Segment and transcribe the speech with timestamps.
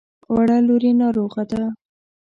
[0.33, 1.63] وړه لور يې ناروغه ده.